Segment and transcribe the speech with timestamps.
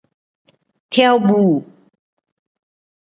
[0.91, 1.39] Tiaw bu